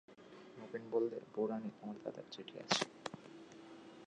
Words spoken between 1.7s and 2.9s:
তোমার দাদার চিঠি আছে।